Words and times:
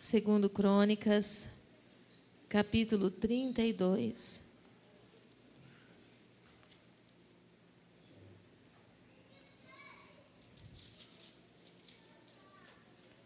Segundo 0.00 0.48
Crônicas, 0.48 1.50
capítulo 2.48 3.10
32. 3.10 4.48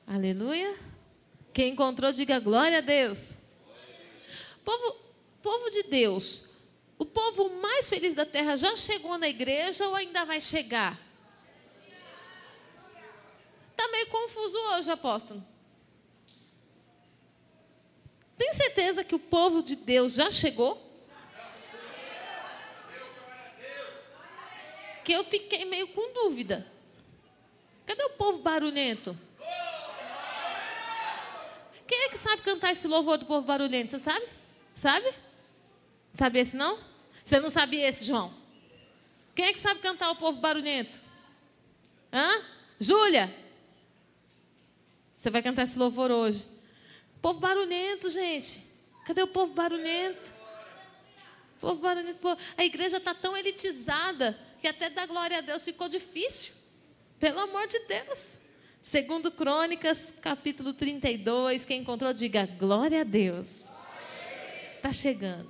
Aleluia. 0.07 0.75
Quem 1.53 1.75
encontrou, 1.75 2.11
diga 2.11 2.41
glória 2.41 2.79
a 2.79 2.81
Deus. 2.81 3.35
Povo, 4.65 4.97
povo 5.43 5.69
de 5.69 5.83
Deus, 5.83 6.49
o 6.99 7.05
povo 7.05 7.51
mais 7.61 7.87
feliz 7.87 8.15
da 8.15 8.25
terra 8.25 8.57
já 8.57 8.75
chegou 8.77 9.19
na 9.19 9.29
igreja 9.29 9.87
ou 9.87 9.95
ainda 9.95 10.25
vai 10.25 10.41
chegar? 10.41 10.99
Está 13.73 13.87
meio 13.89 14.07
confuso 14.07 14.57
hoje, 14.71 14.91
apóstolo. 14.91 15.52
Tem 18.43 18.53
certeza 18.55 19.05
que 19.05 19.15
o 19.15 19.21
povo 19.21 19.63
de 19.63 19.77
Deus 19.77 20.15
já 20.15 20.29
chegou? 20.29 20.77
Que 25.05 25.13
eu 25.13 25.23
fiquei 25.23 25.65
meio 25.65 25.87
com 25.95 26.13
dúvida. 26.13 26.67
Cadê 27.87 28.03
o 28.03 28.11
povo 28.11 28.39
barulhento? 28.39 29.17
Quem 31.87 32.03
é 32.03 32.09
que 32.09 32.19
sabe 32.19 32.43
cantar 32.43 32.73
esse 32.73 32.89
louvor 32.89 33.17
do 33.17 33.27
povo 33.27 33.47
barulhento? 33.47 33.93
Você 33.93 34.01
sabe? 34.01 34.27
Sabe? 34.75 35.15
Sabe 36.13 36.41
esse 36.41 36.57
não? 36.57 36.81
Você 37.23 37.39
não 37.39 37.49
sabia 37.49 37.89
esse, 37.89 38.05
João? 38.05 38.35
Quem 39.37 39.45
é 39.45 39.53
que 39.53 39.61
sabe 39.61 39.79
cantar 39.79 40.11
o 40.11 40.17
povo 40.17 40.39
barulhento? 40.41 41.01
Hã? 42.13 42.43
Júlia? 42.81 43.33
Você 45.17 45.31
vai 45.31 45.43
cantar 45.43 45.63
esse 45.63 45.79
louvor 45.79 46.11
hoje. 46.11 46.51
Povo 47.23 47.39
barulhento, 47.39 48.11
gente. 48.11 48.61
Cadê 49.07 49.23
o 49.23 49.29
povo 49.29 49.55
barulhento? 49.55 50.35
Povo 51.61 51.81
barulhento. 51.81 52.19
Povo... 52.19 52.39
A 52.57 52.65
igreja 52.65 52.97
está 52.97 53.15
tão 53.15 53.37
elitizada 53.37 54.37
que 54.61 54.67
até 54.67 54.91
dar 54.91 55.07
glória 55.07 55.39
a 55.39 55.41
Deus 55.41 55.65
ficou 55.65 55.89
difícil. 55.89 56.53
Pelo 57.21 57.39
amor 57.39 57.69
de 57.69 57.79
Deus. 57.87 58.39
Segundo 58.81 59.31
Crônicas, 59.31 60.13
capítulo 60.21 60.75
32, 60.75 61.65
quem 61.65 61.83
encontrou, 61.83 62.13
diga 62.13 62.45
glória 62.45 63.03
a 63.03 63.05
Deus. 63.05 63.69
Está 64.77 64.93
chegando. 64.93 65.49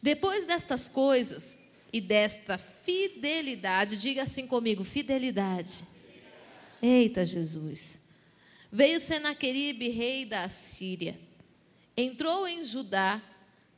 Depois 0.00 0.46
destas 0.46 0.88
coisas 0.88 1.58
e 1.92 2.00
desta 2.00 2.56
fidelidade, 2.56 3.98
diga 3.98 4.22
assim 4.22 4.46
comigo, 4.46 4.82
fidelidade. 4.82 5.84
Eita 6.80 7.26
Jesus. 7.26 8.01
Veio 8.74 8.98
Senaqueribe, 8.98 9.90
rei 9.90 10.24
da 10.24 10.44
Assíria. 10.44 11.20
Entrou 11.94 12.48
em 12.48 12.64
Judá, 12.64 13.20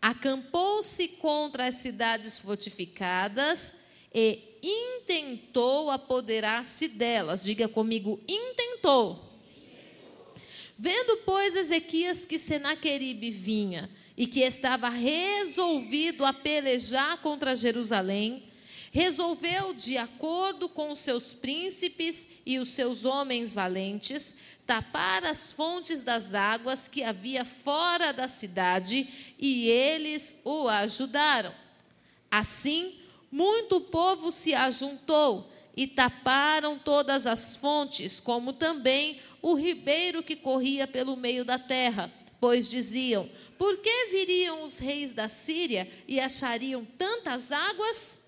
acampou-se 0.00 1.08
contra 1.08 1.66
as 1.66 1.74
cidades 1.74 2.38
fortificadas 2.38 3.74
e 4.14 4.38
intentou 4.62 5.90
apoderar-se 5.90 6.86
delas. 6.86 7.42
Diga 7.42 7.66
comigo, 7.66 8.22
intentou. 8.28 9.20
Vendo, 10.78 11.16
pois, 11.24 11.56
Ezequias 11.56 12.24
que 12.24 12.38
Senaqueribe 12.38 13.32
vinha 13.32 13.90
e 14.16 14.28
que 14.28 14.42
estava 14.42 14.88
resolvido 14.88 16.24
a 16.24 16.32
pelejar 16.32 17.20
contra 17.20 17.56
Jerusalém, 17.56 18.44
resolveu, 18.94 19.74
de 19.74 19.98
acordo 19.98 20.68
com 20.68 20.92
os 20.92 21.00
seus 21.00 21.32
príncipes 21.32 22.28
e 22.46 22.60
os 22.60 22.68
seus 22.68 23.04
homens 23.04 23.52
valentes, 23.52 24.36
tapar 24.64 25.24
as 25.24 25.50
fontes 25.50 26.00
das 26.00 26.32
águas 26.32 26.86
que 26.86 27.02
havia 27.02 27.44
fora 27.44 28.12
da 28.12 28.28
cidade, 28.28 29.34
e 29.36 29.68
eles 29.68 30.40
o 30.44 30.68
ajudaram. 30.68 31.52
Assim, 32.30 32.94
muito 33.32 33.80
povo 33.80 34.30
se 34.30 34.54
ajuntou 34.54 35.52
e 35.76 35.88
taparam 35.88 36.78
todas 36.78 37.26
as 37.26 37.56
fontes, 37.56 38.20
como 38.20 38.52
também 38.52 39.20
o 39.42 39.54
ribeiro 39.54 40.22
que 40.22 40.36
corria 40.36 40.86
pelo 40.86 41.16
meio 41.16 41.44
da 41.44 41.58
terra, 41.58 42.12
pois 42.40 42.70
diziam: 42.70 43.28
Por 43.58 43.76
que 43.78 44.06
viriam 44.12 44.62
os 44.62 44.78
reis 44.78 45.12
da 45.12 45.28
Síria 45.28 45.90
e 46.06 46.20
achariam 46.20 46.84
tantas 46.96 47.50
águas? 47.50 48.23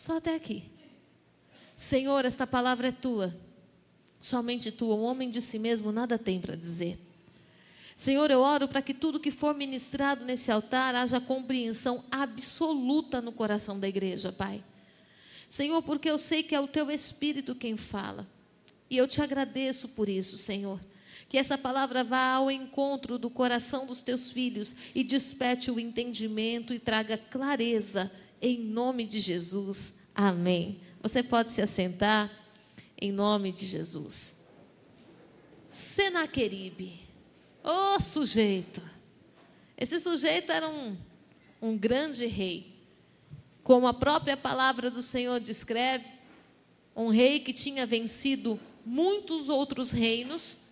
Só 0.00 0.16
até 0.16 0.34
aqui. 0.34 0.64
Senhor, 1.76 2.24
esta 2.24 2.46
palavra 2.46 2.88
é 2.88 2.90
tua. 2.90 3.36
Somente 4.18 4.72
tu, 4.72 4.86
um 4.94 5.02
homem 5.02 5.28
de 5.28 5.42
si 5.42 5.58
mesmo, 5.58 5.92
nada 5.92 6.16
tem 6.16 6.40
para 6.40 6.56
dizer. 6.56 6.98
Senhor, 7.94 8.30
eu 8.30 8.40
oro 8.40 8.66
para 8.66 8.80
que 8.80 8.94
tudo 8.94 9.20
que 9.20 9.30
for 9.30 9.54
ministrado 9.54 10.24
nesse 10.24 10.50
altar 10.50 10.94
haja 10.94 11.20
compreensão 11.20 12.02
absoluta 12.10 13.20
no 13.20 13.30
coração 13.30 13.78
da 13.78 13.86
igreja, 13.86 14.32
Pai. 14.32 14.64
Senhor, 15.46 15.82
porque 15.82 16.08
eu 16.08 16.16
sei 16.16 16.42
que 16.42 16.54
é 16.54 16.60
o 16.60 16.66
teu 16.66 16.90
Espírito 16.90 17.54
quem 17.54 17.76
fala. 17.76 18.26
E 18.88 18.96
eu 18.96 19.06
te 19.06 19.20
agradeço 19.20 19.90
por 19.90 20.08
isso, 20.08 20.38
Senhor. 20.38 20.80
Que 21.28 21.36
essa 21.36 21.58
palavra 21.58 22.02
vá 22.02 22.36
ao 22.36 22.50
encontro 22.50 23.18
do 23.18 23.28
coração 23.28 23.84
dos 23.84 24.00
teus 24.00 24.32
filhos 24.32 24.74
e 24.94 25.04
desperte 25.04 25.70
o 25.70 25.78
entendimento 25.78 26.72
e 26.72 26.78
traga 26.78 27.18
clareza, 27.18 28.10
em 28.40 28.58
nome 28.58 29.04
de 29.04 29.20
Jesus. 29.20 29.94
Amém. 30.14 30.80
Você 31.02 31.22
pode 31.22 31.52
se 31.52 31.62
assentar, 31.62 32.30
em 33.00 33.12
nome 33.12 33.52
de 33.52 33.66
Jesus. 33.66 34.48
Senaqueribe. 35.70 37.00
Ô 37.62 37.96
oh, 37.96 38.00
sujeito! 38.00 38.82
Esse 39.76 39.98
sujeito 40.00 40.52
era 40.52 40.68
um, 40.68 40.96
um 41.60 41.76
grande 41.76 42.26
rei. 42.26 42.76
Como 43.62 43.86
a 43.86 43.94
própria 43.94 44.36
palavra 44.36 44.90
do 44.90 45.02
Senhor 45.02 45.40
descreve, 45.40 46.04
um 46.94 47.08
rei 47.08 47.40
que 47.40 47.52
tinha 47.52 47.86
vencido 47.86 48.58
muitos 48.84 49.48
outros 49.48 49.90
reinos, 49.90 50.70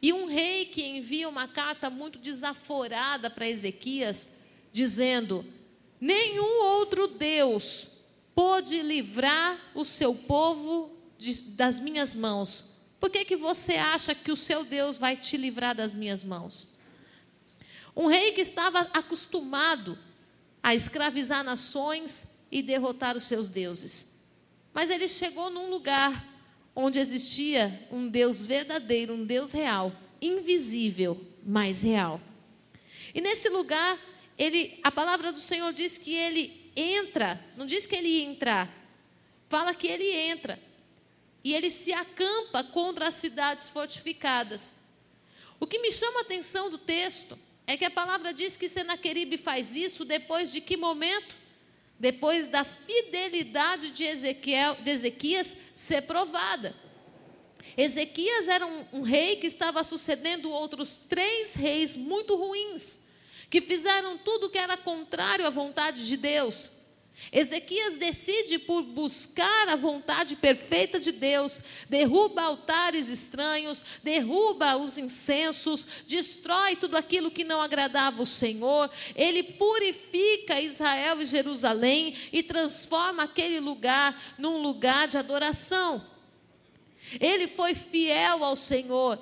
e 0.00 0.12
um 0.12 0.26
rei 0.26 0.66
que 0.66 0.84
envia 0.84 1.28
uma 1.28 1.48
carta 1.48 1.88
muito 1.88 2.18
desaforada 2.18 3.30
para 3.30 3.48
Ezequias, 3.48 4.28
dizendo: 4.72 5.44
Nenhum 6.04 6.62
outro 6.64 7.06
Deus 7.08 8.00
pôde 8.34 8.82
livrar 8.82 9.58
o 9.74 9.86
seu 9.86 10.14
povo 10.14 10.94
de, 11.16 11.32
das 11.52 11.80
minhas 11.80 12.14
mãos, 12.14 12.76
por 13.00 13.08
que, 13.08 13.24
que 13.24 13.34
você 13.34 13.76
acha 13.76 14.14
que 14.14 14.30
o 14.30 14.36
seu 14.36 14.64
Deus 14.64 14.98
vai 14.98 15.16
te 15.16 15.38
livrar 15.38 15.74
das 15.74 15.94
minhas 15.94 16.22
mãos? 16.22 16.76
Um 17.96 18.06
rei 18.06 18.32
que 18.32 18.42
estava 18.42 18.80
acostumado 18.92 19.98
a 20.62 20.74
escravizar 20.74 21.42
nações 21.42 22.38
e 22.52 22.60
derrotar 22.60 23.16
os 23.16 23.24
seus 23.24 23.48
deuses. 23.48 24.26
Mas 24.74 24.90
ele 24.90 25.08
chegou 25.08 25.48
num 25.48 25.70
lugar 25.70 26.22
onde 26.76 26.98
existia 26.98 27.88
um 27.90 28.10
Deus 28.10 28.44
verdadeiro, 28.44 29.14
um 29.14 29.24
Deus 29.24 29.52
real, 29.52 29.90
invisível, 30.20 31.18
mas 31.42 31.80
real. 31.80 32.20
E 33.14 33.22
nesse 33.22 33.48
lugar, 33.48 33.98
ele, 34.38 34.78
a 34.82 34.90
palavra 34.90 35.32
do 35.32 35.38
Senhor 35.38 35.72
diz 35.72 35.96
que 35.98 36.14
ele 36.14 36.70
entra, 36.76 37.42
não 37.56 37.66
diz 37.66 37.86
que 37.86 37.94
ele 37.94 38.08
ia 38.08 38.24
entrar, 38.24 38.68
fala 39.48 39.74
que 39.74 39.86
ele 39.86 40.10
entra 40.10 40.60
e 41.42 41.54
ele 41.54 41.70
se 41.70 41.92
acampa 41.92 42.64
contra 42.64 43.08
as 43.08 43.14
cidades 43.14 43.68
fortificadas. 43.68 44.76
O 45.60 45.66
que 45.66 45.78
me 45.78 45.92
chama 45.92 46.20
a 46.20 46.22
atenção 46.22 46.70
do 46.70 46.78
texto 46.78 47.38
é 47.66 47.76
que 47.76 47.84
a 47.84 47.90
palavra 47.90 48.32
diz 48.34 48.56
que 48.56 48.68
Senaqueribe 48.68 49.36
faz 49.36 49.76
isso 49.76 50.04
depois 50.04 50.50
de 50.50 50.60
que 50.60 50.76
momento? 50.76 51.36
Depois 51.98 52.48
da 52.48 52.64
fidelidade 52.64 53.90
de, 53.90 54.04
Ezequiel, 54.04 54.74
de 54.76 54.90
Ezequias 54.90 55.56
ser 55.76 56.02
provada. 56.02 56.74
Ezequias 57.76 58.48
era 58.48 58.66
um, 58.66 58.86
um 58.94 59.02
rei 59.02 59.36
que 59.36 59.46
estava 59.46 59.82
sucedendo 59.84 60.50
outros 60.50 60.96
três 60.96 61.54
reis 61.54 61.96
muito 61.96 62.36
ruins, 62.36 63.03
que 63.54 63.60
fizeram 63.60 64.18
tudo 64.18 64.50
que 64.50 64.58
era 64.58 64.76
contrário 64.76 65.46
à 65.46 65.50
vontade 65.50 66.08
de 66.08 66.16
Deus. 66.16 66.72
Ezequias 67.30 67.94
decide 67.94 68.58
por 68.58 68.82
buscar 68.82 69.68
a 69.68 69.76
vontade 69.76 70.34
perfeita 70.34 70.98
de 70.98 71.12
Deus, 71.12 71.60
derruba 71.88 72.42
altares 72.42 73.08
estranhos, 73.08 73.84
derruba 74.02 74.76
os 74.76 74.98
incensos, 74.98 75.86
destrói 76.08 76.74
tudo 76.74 76.96
aquilo 76.96 77.30
que 77.30 77.44
não 77.44 77.60
agradava 77.60 78.22
o 78.22 78.26
Senhor, 78.26 78.90
ele 79.14 79.44
purifica 79.44 80.60
Israel 80.60 81.22
e 81.22 81.26
Jerusalém 81.26 82.16
e 82.32 82.42
transforma 82.42 83.22
aquele 83.22 83.60
lugar 83.60 84.34
num 84.36 84.60
lugar 84.60 85.06
de 85.06 85.16
adoração. 85.16 86.04
Ele 87.20 87.46
foi 87.46 87.72
fiel 87.72 88.42
ao 88.42 88.56
Senhor. 88.56 89.16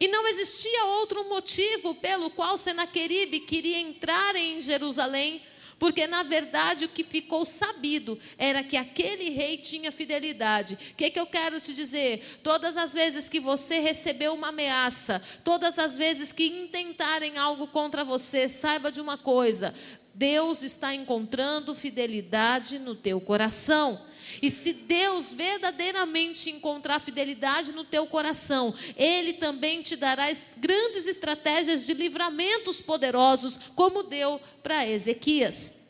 E 0.00 0.08
não 0.08 0.26
existia 0.26 0.86
outro 0.86 1.28
motivo 1.28 1.94
pelo 1.94 2.30
qual 2.30 2.56
Senaqueribe 2.56 3.40
queria 3.40 3.78
entrar 3.78 4.34
em 4.34 4.60
Jerusalém 4.60 5.42
Porque, 5.80 6.06
na 6.06 6.22
verdade, 6.22 6.84
o 6.84 6.90
que 6.90 7.02
ficou 7.02 7.46
sabido 7.46 8.20
era 8.36 8.62
que 8.62 8.76
aquele 8.76 9.30
rei 9.30 9.56
tinha 9.56 9.90
fidelidade. 9.90 10.74
O 10.74 10.94
que, 10.94 11.10
que 11.10 11.18
eu 11.18 11.26
quero 11.26 11.58
te 11.58 11.72
dizer? 11.72 12.38
Todas 12.42 12.76
as 12.76 12.92
vezes 12.92 13.30
que 13.30 13.40
você 13.40 13.78
recebeu 13.78 14.34
uma 14.34 14.48
ameaça, 14.48 15.22
todas 15.42 15.78
as 15.78 15.96
vezes 15.96 16.34
que 16.34 16.44
intentarem 16.44 17.38
algo 17.38 17.66
contra 17.66 18.04
você, 18.04 18.46
saiba 18.46 18.92
de 18.92 19.00
uma 19.00 19.16
coisa: 19.16 19.74
Deus 20.14 20.62
está 20.62 20.94
encontrando 20.94 21.74
fidelidade 21.74 22.78
no 22.78 22.94
teu 22.94 23.18
coração. 23.18 23.98
E 24.42 24.50
se 24.50 24.72
Deus 24.72 25.32
verdadeiramente 25.32 26.50
encontrar 26.50 27.00
fidelidade 27.00 27.72
no 27.72 27.84
teu 27.84 28.06
coração, 28.06 28.74
Ele 28.96 29.34
também 29.34 29.82
te 29.82 29.96
dará 29.96 30.30
grandes 30.56 31.06
estratégias 31.06 31.86
de 31.86 31.94
livramentos 31.94 32.80
poderosos, 32.80 33.58
como 33.74 34.02
deu 34.02 34.40
para 34.62 34.86
Ezequias. 34.86 35.88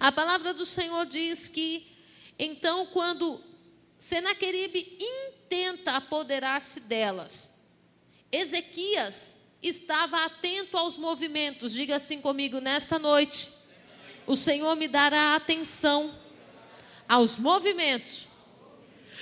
A 0.00 0.10
palavra 0.10 0.54
do 0.54 0.64
Senhor 0.64 1.06
diz 1.06 1.48
que, 1.48 1.86
então, 2.38 2.86
quando 2.86 3.40
Senaqueribe 3.98 4.98
intenta 5.00 5.92
apoderar-se 5.92 6.80
delas, 6.80 7.60
Ezequias 8.30 9.36
estava 9.62 10.24
atento 10.24 10.76
aos 10.76 10.96
movimentos. 10.96 11.72
Diga 11.72 11.96
assim 11.96 12.20
comigo 12.20 12.60
nesta 12.60 12.98
noite: 12.98 13.48
o 14.26 14.36
Senhor 14.36 14.74
me 14.76 14.88
dará 14.88 15.36
atenção 15.36 16.14
aos 17.08 17.36
movimentos. 17.38 18.26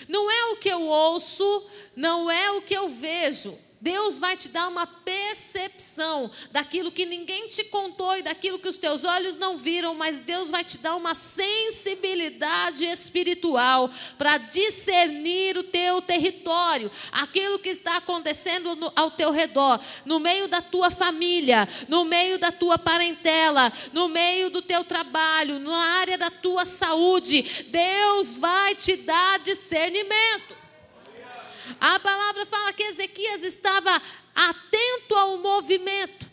Não 0.08 0.30
é 0.30 0.44
o 0.52 0.56
que 0.56 0.68
eu 0.68 0.82
ouço, 0.82 1.70
não 1.94 2.30
é 2.30 2.50
o 2.52 2.62
que 2.62 2.74
eu 2.74 2.88
vejo, 2.88 3.56
Deus 3.82 4.16
vai 4.16 4.36
te 4.36 4.48
dar 4.48 4.68
uma 4.68 4.86
percepção 4.86 6.30
daquilo 6.52 6.92
que 6.92 7.04
ninguém 7.04 7.48
te 7.48 7.64
contou 7.64 8.16
e 8.16 8.22
daquilo 8.22 8.60
que 8.60 8.68
os 8.68 8.76
teus 8.76 9.02
olhos 9.02 9.36
não 9.36 9.58
viram, 9.58 9.92
mas 9.92 10.18
Deus 10.18 10.48
vai 10.48 10.62
te 10.62 10.78
dar 10.78 10.94
uma 10.94 11.14
sensibilidade 11.14 12.84
espiritual 12.84 13.90
para 14.16 14.38
discernir 14.38 15.58
o 15.58 15.64
teu 15.64 16.00
território, 16.00 16.92
aquilo 17.10 17.58
que 17.58 17.70
está 17.70 17.96
acontecendo 17.96 18.76
no, 18.76 18.92
ao 18.94 19.10
teu 19.10 19.32
redor, 19.32 19.80
no 20.04 20.20
meio 20.20 20.46
da 20.46 20.62
tua 20.62 20.88
família, 20.88 21.68
no 21.88 22.04
meio 22.04 22.38
da 22.38 22.52
tua 22.52 22.78
parentela, 22.78 23.72
no 23.92 24.06
meio 24.06 24.48
do 24.48 24.62
teu 24.62 24.84
trabalho, 24.84 25.58
na 25.58 25.76
área 25.98 26.16
da 26.16 26.30
tua 26.30 26.64
saúde. 26.64 27.66
Deus 27.68 28.36
vai 28.36 28.76
te 28.76 28.94
dar 28.94 29.40
discernimento. 29.40 30.61
A 31.80 32.00
palavra 32.00 32.46
fala 32.46 32.72
que 32.72 32.82
Ezequias 32.82 33.42
estava 33.42 34.00
atento 34.34 35.14
ao 35.14 35.38
movimento. 35.38 36.30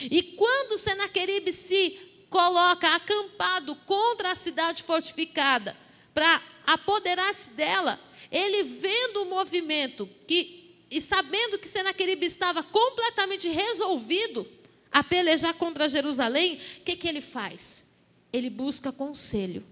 E 0.00 0.22
quando 0.22 0.78
Senaqueribe 0.78 1.52
se 1.52 2.26
coloca 2.30 2.94
acampado 2.94 3.76
contra 3.76 4.32
a 4.32 4.34
cidade 4.34 4.82
fortificada 4.82 5.76
para 6.14 6.42
apoderar-se 6.66 7.50
dela, 7.50 8.00
ele 8.30 8.62
vendo 8.62 9.22
o 9.22 9.26
movimento 9.26 10.08
que 10.26 10.60
e 10.90 11.00
sabendo 11.00 11.58
que 11.58 11.66
Senaqueribe 11.66 12.26
estava 12.26 12.62
completamente 12.62 13.48
resolvido 13.48 14.46
a 14.90 15.02
pelejar 15.02 15.54
contra 15.54 15.88
Jerusalém, 15.88 16.60
o 16.80 16.84
que, 16.84 16.96
que 16.96 17.08
ele 17.08 17.22
faz? 17.22 17.86
Ele 18.30 18.50
busca 18.50 18.92
conselho. 18.92 19.64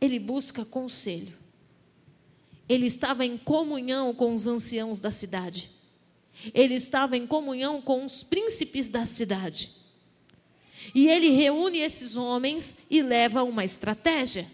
Ele 0.00 0.20
busca 0.20 0.64
conselho 0.64 1.41
ele 2.68 2.86
estava 2.86 3.24
em 3.24 3.36
comunhão 3.36 4.14
com 4.14 4.34
os 4.34 4.46
anciãos 4.46 5.00
da 5.00 5.10
cidade. 5.10 5.70
Ele 6.54 6.74
estava 6.74 7.16
em 7.16 7.26
comunhão 7.26 7.80
com 7.80 8.04
os 8.04 8.22
príncipes 8.22 8.88
da 8.88 9.06
cidade. 9.06 9.70
E 10.94 11.08
ele 11.08 11.30
reúne 11.30 11.78
esses 11.78 12.16
homens 12.16 12.78
e 12.90 13.02
leva 13.02 13.42
uma 13.42 13.64
estratégia. 13.64 14.46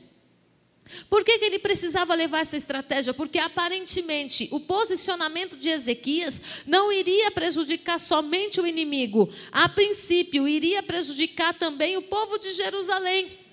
Por 1.09 1.23
que, 1.23 1.39
que, 1.39 1.45
ele 1.45 1.59
precisava 1.59 2.15
levar 2.15 2.41
essa 2.41 2.57
estratégia? 2.57 3.13
Porque 3.13 3.39
aparentemente 3.39 4.49
o 4.51 4.59
posicionamento 4.59 5.57
de 5.57 5.69
Ezequias 5.69 6.41
não 6.67 6.91
iria 6.91 7.31
prejudicar 7.31 8.01
somente 8.01 8.61
o 8.61 8.67
inimigo, 8.67 9.29
a 9.53 9.69
princípio, 9.69 10.49
iria 10.49 10.83
prejudicar 10.83 11.53
também 11.53 11.97
o 11.97 12.03
povo 12.03 12.39
de 12.39 12.53
Jerusalém. 12.53 13.48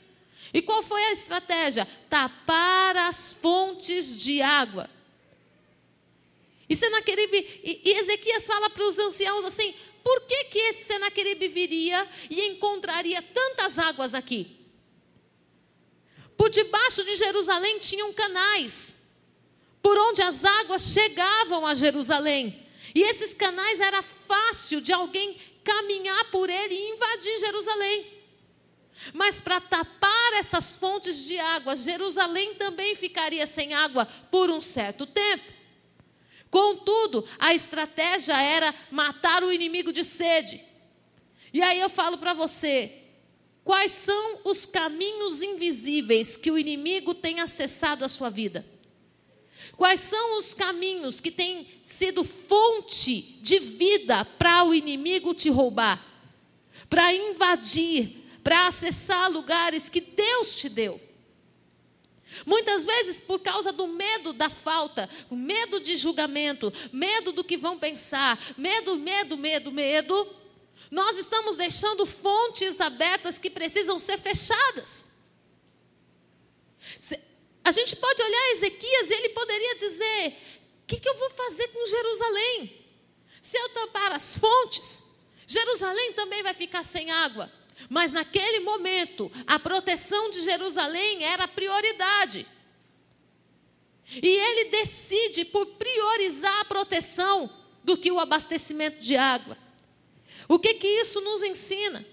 E 0.55 0.61
qual 0.61 0.81
foi 0.81 1.03
a 1.03 1.11
estratégia? 1.11 1.85
Tapar 2.09 2.95
as 2.95 3.33
fontes 3.33 4.17
de 4.17 4.41
água. 4.41 4.89
E 6.69 6.73
Senaqueribe, 6.73 7.37
e, 7.61 7.91
Ezequias 7.91 8.47
fala 8.47 8.69
para 8.69 8.87
os 8.87 8.97
anciãos 8.97 9.43
assim: 9.43 9.75
por 10.01 10.21
que, 10.21 10.45
que 10.45 10.57
esse 10.57 10.85
Senaqueribe 10.85 11.49
viria 11.49 12.07
e 12.29 12.47
encontraria 12.47 13.21
tantas 13.21 13.77
águas 13.77 14.13
aqui? 14.13 14.55
Por 16.37 16.49
debaixo 16.49 17.03
de 17.03 17.17
Jerusalém 17.17 17.77
tinham 17.79 18.13
canais, 18.13 19.13
por 19.81 19.97
onde 19.97 20.21
as 20.21 20.45
águas 20.45 20.83
chegavam 20.83 21.67
a 21.67 21.75
Jerusalém. 21.75 22.65
E 22.95 23.01
esses 23.01 23.33
canais 23.33 23.81
era 23.81 24.01
fácil 24.01 24.79
de 24.79 24.93
alguém 24.93 25.37
caminhar 25.65 26.31
por 26.31 26.49
ele 26.49 26.75
e 26.75 26.91
invadir 26.91 27.39
Jerusalém. 27.41 28.15
Mas 29.13 29.39
para 29.41 29.59
tapar 29.61 30.04
essas 30.33 30.75
fontes 30.75 31.23
de 31.25 31.37
água, 31.37 31.75
Jerusalém 31.75 32.55
também 32.55 32.95
ficaria 32.95 33.45
sem 33.47 33.73
água 33.73 34.05
por 34.29 34.49
um 34.49 34.59
certo 34.59 35.05
tempo. 35.05 35.53
Contudo, 36.49 37.27
a 37.37 37.53
estratégia 37.53 38.41
era 38.41 38.73
matar 38.89 39.43
o 39.43 39.51
inimigo 39.51 39.91
de 39.91 40.03
sede. 40.03 40.63
E 41.53 41.61
aí 41.61 41.79
eu 41.79 41.89
falo 41.89 42.17
para 42.17 42.33
você: 42.33 43.03
quais 43.63 43.91
são 43.91 44.39
os 44.45 44.65
caminhos 44.65 45.41
invisíveis 45.41 46.37
que 46.37 46.51
o 46.51 46.57
inimigo 46.57 47.13
tem 47.13 47.39
acessado 47.39 48.05
à 48.05 48.09
sua 48.09 48.29
vida? 48.29 48.65
Quais 49.75 49.99
são 49.99 50.37
os 50.37 50.53
caminhos 50.53 51.19
que 51.19 51.31
têm 51.31 51.67
sido 51.83 52.23
fonte 52.23 53.21
de 53.41 53.59
vida 53.59 54.23
para 54.23 54.63
o 54.63 54.73
inimigo 54.73 55.33
te 55.33 55.49
roubar, 55.49 56.01
para 56.89 57.13
invadir, 57.13 58.24
para 58.45 58.67
acessar 58.67 59.31
lugares 59.31 59.89
que 59.89 59.99
Deus 59.99 60.55
te 60.55 60.69
deu. 60.69 61.01
Muitas 62.45 62.83
vezes, 62.83 63.19
por 63.19 63.39
causa 63.39 63.71
do 63.71 63.87
medo 63.87 64.33
da 64.33 64.51
falta, 64.51 65.09
medo 65.31 65.79
de 65.79 65.97
julgamento, 65.97 66.71
medo 66.93 67.31
do 67.31 67.43
que 67.43 67.57
vão 67.57 67.79
pensar, 67.79 68.37
medo, 68.55 68.97
medo, 68.97 69.35
medo, 69.35 69.71
medo, 69.71 70.35
nós 70.91 71.17
estamos 71.17 71.55
deixando 71.55 72.05
fontes 72.05 72.79
abertas 72.79 73.39
que 73.39 73.49
precisam 73.49 73.97
ser 73.97 74.19
fechadas. 74.19 75.15
A 77.63 77.71
gente 77.71 77.95
pode 77.95 78.21
olhar 78.21 78.51
Ezequias 78.51 79.09
e 79.09 79.13
ele 79.15 79.29
poderia 79.29 79.75
dizer: 79.75 80.37
o 80.83 80.85
que, 80.85 80.99
que 80.99 81.09
eu 81.09 81.17
vou 81.17 81.31
fazer 81.31 81.67
com 81.69 81.83
Jerusalém? 81.87 82.85
Se 83.41 83.57
eu 83.57 83.69
tampar 83.69 84.11
as 84.11 84.37
fontes, 84.37 85.15
Jerusalém 85.47 86.13
também 86.13 86.43
vai 86.43 86.53
ficar 86.53 86.83
sem 86.83 87.09
água. 87.09 87.51
Mas 87.89 88.11
naquele 88.11 88.61
momento, 88.61 89.31
a 89.45 89.59
proteção 89.59 90.29
de 90.31 90.41
Jerusalém 90.41 91.23
era 91.23 91.47
prioridade. 91.47 92.45
E 94.11 94.27
ele 94.27 94.69
decide 94.69 95.45
por 95.45 95.65
priorizar 95.65 96.61
a 96.61 96.65
proteção 96.65 97.49
do 97.83 97.97
que 97.97 98.11
o 98.11 98.19
abastecimento 98.19 98.99
de 98.99 99.15
água. 99.15 99.57
O 100.47 100.59
que 100.59 100.75
que 100.75 100.87
isso 100.87 101.21
nos 101.21 101.41
ensina? 101.43 102.05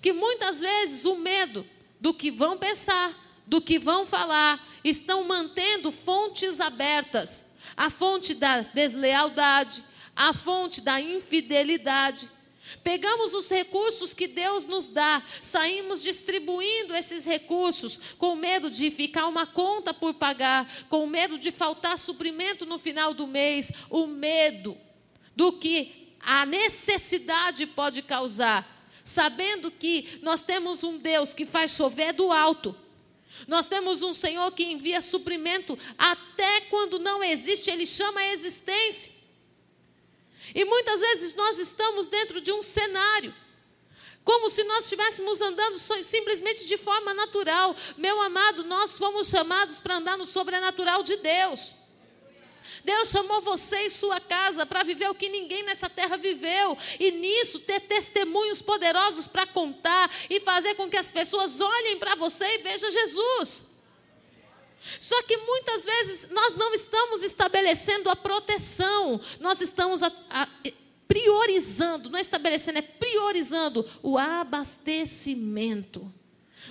Que 0.00 0.12
muitas 0.12 0.60
vezes 0.60 1.04
o 1.04 1.16
medo 1.16 1.66
do 2.00 2.14
que 2.14 2.30
vão 2.30 2.56
pensar, 2.58 3.12
do 3.46 3.60
que 3.60 3.78
vão 3.78 4.06
falar, 4.06 4.64
estão 4.84 5.24
mantendo 5.24 5.92
fontes 5.92 6.60
abertas. 6.60 7.54
A 7.76 7.88
fonte 7.90 8.34
da 8.34 8.60
deslealdade, 8.60 9.82
a 10.14 10.32
fonte 10.32 10.80
da 10.80 11.00
infidelidade, 11.00 12.28
Pegamos 12.82 13.34
os 13.34 13.48
recursos 13.48 14.14
que 14.14 14.26
Deus 14.26 14.66
nos 14.66 14.86
dá, 14.88 15.22
saímos 15.42 16.02
distribuindo 16.02 16.94
esses 16.94 17.24
recursos 17.24 18.00
com 18.18 18.34
medo 18.34 18.70
de 18.70 18.90
ficar 18.90 19.26
uma 19.26 19.46
conta 19.46 19.92
por 19.92 20.14
pagar, 20.14 20.86
com 20.88 21.06
medo 21.06 21.38
de 21.38 21.50
faltar 21.50 21.98
suprimento 21.98 22.64
no 22.66 22.78
final 22.78 23.14
do 23.14 23.26
mês, 23.26 23.70
o 23.90 24.06
medo 24.06 24.76
do 25.34 25.52
que 25.52 26.14
a 26.20 26.46
necessidade 26.46 27.66
pode 27.66 28.02
causar, 28.02 28.66
sabendo 29.04 29.70
que 29.70 30.20
nós 30.22 30.42
temos 30.42 30.84
um 30.84 30.98
Deus 30.98 31.34
que 31.34 31.44
faz 31.44 31.72
chover 31.72 32.12
do 32.12 32.30
alto. 32.30 32.76
Nós 33.48 33.66
temos 33.66 34.02
um 34.02 34.12
Senhor 34.12 34.52
que 34.52 34.64
envia 34.64 35.00
suprimento 35.00 35.78
até 35.98 36.60
quando 36.62 36.98
não 36.98 37.24
existe, 37.24 37.70
Ele 37.70 37.86
chama 37.86 38.20
a 38.20 38.32
existência. 38.32 39.21
E 40.54 40.64
muitas 40.64 41.00
vezes 41.00 41.34
nós 41.34 41.58
estamos 41.58 42.08
dentro 42.08 42.40
de 42.40 42.52
um 42.52 42.62
cenário, 42.62 43.34
como 44.24 44.48
se 44.48 44.62
nós 44.64 44.84
estivéssemos 44.84 45.40
andando 45.40 45.78
simplesmente 45.78 46.64
de 46.64 46.76
forma 46.76 47.12
natural. 47.14 47.74
Meu 47.96 48.20
amado, 48.22 48.64
nós 48.64 48.96
fomos 48.96 49.28
chamados 49.28 49.80
para 49.80 49.96
andar 49.96 50.18
no 50.18 50.26
sobrenatural 50.26 51.02
de 51.02 51.16
Deus. 51.16 51.74
Deus 52.84 53.10
chamou 53.10 53.40
você 53.40 53.82
e 53.82 53.90
sua 53.90 54.20
casa 54.20 54.64
para 54.64 54.82
viver 54.82 55.08
o 55.10 55.14
que 55.14 55.28
ninguém 55.28 55.62
nessa 55.64 55.88
terra 55.88 56.16
viveu, 56.16 56.76
e 56.98 57.10
nisso 57.10 57.60
ter 57.60 57.80
testemunhos 57.80 58.62
poderosos 58.62 59.26
para 59.26 59.46
contar 59.46 60.10
e 60.30 60.40
fazer 60.40 60.74
com 60.74 60.88
que 60.88 60.96
as 60.96 61.10
pessoas 61.10 61.60
olhem 61.60 61.98
para 61.98 62.14
você 62.14 62.44
e 62.44 62.58
vejam 62.58 62.90
Jesus. 62.90 63.71
Só 64.98 65.20
que 65.22 65.36
muitas 65.36 65.84
vezes 65.84 66.28
nós 66.30 66.54
não 66.54 66.74
estamos 66.74 67.22
estabelecendo 67.22 68.10
a 68.10 68.16
proteção, 68.16 69.20
nós 69.40 69.60
estamos 69.60 70.02
a, 70.02 70.12
a, 70.30 70.48
priorizando, 71.06 72.08
não 72.10 72.18
é 72.18 72.22
estabelecendo, 72.22 72.78
é 72.78 72.82
priorizando 72.82 73.88
o 74.02 74.18
abastecimento. 74.18 76.12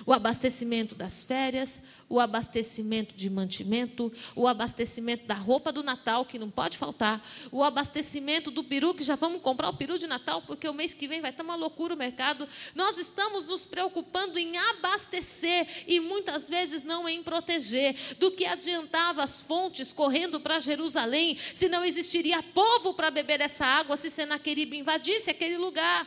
O 0.06 0.12
abastecimento 0.12 0.94
das 0.94 1.22
férias, 1.22 1.82
o 2.08 2.20
abastecimento 2.20 3.14
de 3.14 3.30
mantimento, 3.30 4.12
o 4.34 4.46
abastecimento 4.46 5.26
da 5.26 5.34
roupa 5.34 5.72
do 5.72 5.82
Natal, 5.82 6.24
que 6.24 6.38
não 6.38 6.50
pode 6.50 6.76
faltar, 6.76 7.26
o 7.50 7.62
abastecimento 7.62 8.50
do 8.50 8.64
peru, 8.64 8.94
que 8.94 9.02
já 9.02 9.16
vamos 9.16 9.40
comprar 9.40 9.70
o 9.70 9.76
peru 9.76 9.98
de 9.98 10.06
Natal, 10.06 10.42
porque 10.42 10.68
o 10.68 10.74
mês 10.74 10.92
que 10.92 11.08
vem 11.08 11.20
vai 11.20 11.30
estar 11.30 11.42
uma 11.42 11.54
loucura 11.54 11.94
o 11.94 11.96
mercado. 11.96 12.48
Nós 12.74 12.98
estamos 12.98 13.46
nos 13.46 13.64
preocupando 13.64 14.38
em 14.38 14.56
abastecer 14.56 15.66
e 15.86 16.00
muitas 16.00 16.48
vezes 16.48 16.82
não 16.82 17.08
em 17.08 17.22
proteger. 17.22 17.96
Do 18.18 18.32
que 18.32 18.44
adiantava 18.44 19.22
as 19.22 19.40
fontes 19.40 19.92
correndo 19.92 20.40
para 20.40 20.58
Jerusalém, 20.58 21.38
se 21.54 21.68
não 21.68 21.84
existiria 21.84 22.42
povo 22.42 22.94
para 22.94 23.10
beber 23.10 23.40
essa 23.40 23.64
água, 23.64 23.96
se 23.96 24.10
Senaqueribe 24.10 24.76
invadisse 24.76 25.30
aquele 25.30 25.56
lugar. 25.56 26.06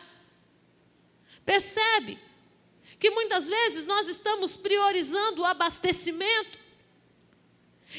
Percebe? 1.45 2.17
Que 2.99 3.09
muitas 3.09 3.47
vezes 3.47 3.85
nós 3.85 4.07
estamos 4.07 4.55
priorizando 4.55 5.41
o 5.41 5.45
abastecimento 5.45 6.57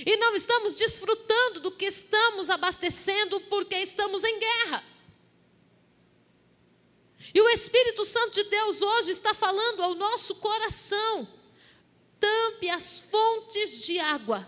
e 0.05 0.17
não 0.17 0.35
estamos 0.35 0.75
desfrutando 0.75 1.61
do 1.61 1.71
que 1.71 1.87
estamos 1.87 2.51
abastecendo 2.51 3.41
porque 3.43 3.77
estamos 3.77 4.23
em 4.25 4.39
guerra. 4.39 4.85
E 7.33 7.41
o 7.41 7.49
Espírito 7.51 8.05
Santo 8.05 8.35
de 8.35 8.45
Deus 8.45 8.83
hoje 8.83 9.11
está 9.11 9.35
falando 9.35 9.83
ao 9.83 9.95
nosso 9.95 10.37
coração: 10.37 11.29
tampe 12.19 12.69
as 12.69 12.99
fontes 12.99 13.83
de 13.83 13.99
água. 13.99 14.47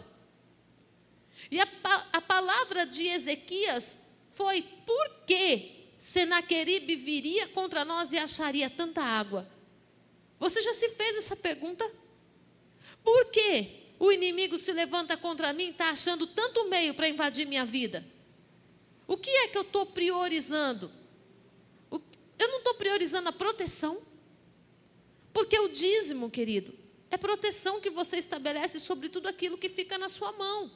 E 1.51 1.61
a, 1.61 1.69
a 2.13 2.21
palavra 2.21 2.87
de 2.87 3.07
Ezequias 3.07 4.01
foi: 4.35 4.63
por 4.87 5.25
que 5.27 5.89
Senaqueribe 5.99 6.95
viria 6.97 7.49
contra 7.49 7.85
nós 7.85 8.13
e 8.13 8.19
acharia 8.19 8.71
tanta 8.71 9.03
água? 9.03 9.58
Você 10.39 10.63
já 10.63 10.73
se 10.73 10.89
fez 10.91 11.19
essa 11.19 11.37
pergunta? 11.37 11.91
Por 13.03 13.31
que 13.31 13.95
o 13.99 14.13
inimigo 14.13 14.57
se 14.59 14.73
levanta 14.73 15.17
contra 15.17 15.53
mim 15.53 15.65
e 15.65 15.71
está 15.71 15.91
achando 15.91 16.27
tanto 16.27 16.69
meio 16.69 16.95
para 16.95 17.09
invadir 17.09 17.47
minha 17.47 17.65
vida? 17.65 18.05
O 19.07 19.17
que 19.17 19.31
é 19.31 19.49
que 19.49 19.59
eu 19.59 19.63
estou 19.63 19.87
priorizando? 19.87 20.93
Eu 21.91 22.49
não 22.49 22.59
estou 22.59 22.75
priorizando 22.75 23.29
a 23.29 23.33
proteção. 23.33 24.01
Porque 25.33 25.59
o 25.59 25.69
dízimo, 25.69 26.31
querido, 26.31 26.75
é 27.11 27.17
proteção 27.17 27.81
que 27.81 27.91
você 27.91 28.17
estabelece 28.19 28.79
sobre 28.79 29.09
tudo 29.09 29.29
aquilo 29.29 29.59
que 29.59 29.69
fica 29.69 29.99
na 29.99 30.09
sua 30.09 30.33
mão. 30.33 30.71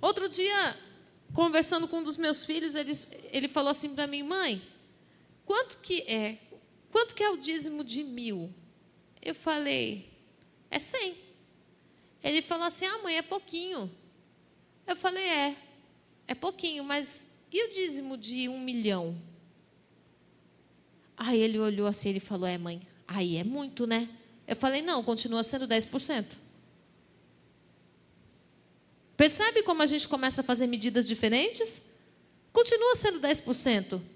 Outro 0.00 0.28
dia, 0.28 0.78
conversando 1.32 1.88
com 1.88 1.98
um 1.98 2.02
dos 2.02 2.16
meus 2.16 2.44
filhos, 2.44 2.74
ele, 2.74 2.92
ele 3.32 3.48
falou 3.48 3.70
assim 3.70 3.94
para 3.94 4.06
mim, 4.06 4.22
mãe, 4.22 4.62
quanto 5.44 5.78
que 5.78 6.02
é 6.02 6.38
Quanto 6.96 7.14
que 7.14 7.22
é 7.22 7.28
o 7.28 7.36
dízimo 7.36 7.84
de 7.84 8.02
mil? 8.02 8.50
Eu 9.20 9.34
falei, 9.34 10.10
é 10.70 10.78
cem. 10.78 11.14
Ele 12.24 12.40
falou 12.40 12.64
assim, 12.64 12.86
ah, 12.86 13.02
mãe, 13.02 13.18
é 13.18 13.20
pouquinho. 13.20 13.90
Eu 14.86 14.96
falei, 14.96 15.22
é, 15.22 15.56
é 16.26 16.34
pouquinho, 16.34 16.82
mas 16.82 17.28
e 17.52 17.66
o 17.66 17.68
dízimo 17.68 18.16
de 18.16 18.48
um 18.48 18.58
milhão? 18.58 19.14
Aí 21.14 21.38
ele 21.38 21.58
olhou 21.58 21.86
assim, 21.86 22.08
ele 22.08 22.18
falou, 22.18 22.48
é, 22.48 22.56
mãe, 22.56 22.80
aí 23.06 23.36
é 23.36 23.44
muito, 23.44 23.86
né? 23.86 24.08
Eu 24.48 24.56
falei, 24.56 24.80
não, 24.80 25.04
continua 25.04 25.42
sendo 25.42 25.68
10%. 25.68 26.24
Percebe 29.18 29.62
como 29.64 29.82
a 29.82 29.86
gente 29.86 30.08
começa 30.08 30.40
a 30.40 30.44
fazer 30.44 30.66
medidas 30.66 31.06
diferentes? 31.06 31.92
Continua 32.54 32.94
sendo 32.94 33.20
10%. 33.20 34.15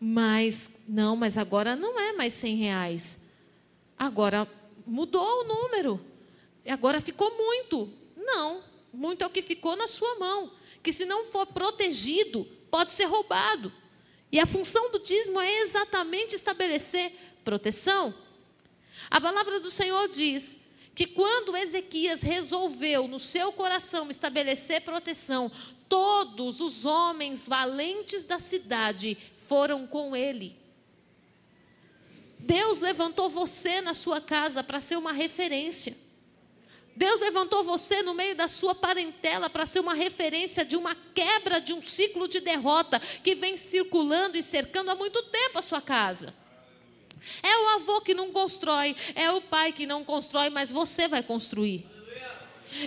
Mas, 0.00 0.82
não, 0.86 1.16
mas 1.16 1.36
agora 1.36 1.74
não 1.74 1.98
é 1.98 2.12
mais 2.12 2.32
100 2.34 2.56
reais. 2.56 3.30
Agora 3.98 4.48
mudou 4.86 5.22
o 5.22 5.44
número. 5.44 6.00
Agora 6.68 7.00
ficou 7.00 7.36
muito. 7.36 7.92
Não, 8.16 8.62
muito 8.92 9.22
é 9.22 9.26
o 9.26 9.30
que 9.30 9.42
ficou 9.42 9.76
na 9.76 9.88
sua 9.88 10.18
mão. 10.18 10.52
Que 10.82 10.92
se 10.92 11.04
não 11.04 11.24
for 11.26 11.46
protegido, 11.46 12.44
pode 12.70 12.92
ser 12.92 13.06
roubado. 13.06 13.72
E 14.30 14.38
a 14.38 14.46
função 14.46 14.90
do 14.92 15.00
dízimo 15.00 15.40
é 15.40 15.60
exatamente 15.60 16.34
estabelecer 16.34 17.12
proteção. 17.44 18.14
A 19.10 19.20
palavra 19.20 19.58
do 19.58 19.70
Senhor 19.70 20.08
diz 20.08 20.60
que 20.94 21.06
quando 21.06 21.56
Ezequias 21.56 22.20
resolveu 22.20 23.08
no 23.08 23.18
seu 23.18 23.52
coração 23.52 24.10
estabelecer 24.10 24.82
proteção, 24.82 25.50
todos 25.88 26.60
os 26.60 26.84
homens 26.84 27.46
valentes 27.46 28.24
da 28.24 28.38
cidade 28.38 29.16
foram 29.48 29.86
com 29.86 30.14
ele. 30.14 30.56
Deus 32.38 32.80
levantou 32.80 33.28
você 33.28 33.80
na 33.80 33.94
sua 33.94 34.20
casa 34.20 34.62
para 34.62 34.80
ser 34.80 34.96
uma 34.96 35.12
referência. 35.12 35.96
Deus 36.94 37.20
levantou 37.20 37.64
você 37.64 38.02
no 38.02 38.14
meio 38.14 38.34
da 38.34 38.48
sua 38.48 38.74
parentela 38.74 39.48
para 39.48 39.64
ser 39.64 39.80
uma 39.80 39.94
referência 39.94 40.64
de 40.64 40.76
uma 40.76 40.94
quebra 41.14 41.60
de 41.60 41.72
um 41.72 41.82
ciclo 41.82 42.26
de 42.26 42.40
derrota 42.40 43.00
que 43.22 43.34
vem 43.34 43.56
circulando 43.56 44.36
e 44.36 44.42
cercando 44.42 44.90
há 44.90 44.94
muito 44.94 45.22
tempo 45.24 45.58
a 45.58 45.62
sua 45.62 45.80
casa. 45.80 46.34
É 47.42 47.56
o 47.56 47.68
avô 47.76 48.00
que 48.00 48.14
não 48.14 48.32
constrói, 48.32 48.96
é 49.14 49.30
o 49.30 49.40
pai 49.40 49.72
que 49.72 49.86
não 49.86 50.04
constrói, 50.04 50.50
mas 50.50 50.70
você 50.70 51.06
vai 51.06 51.22
construir. 51.22 51.86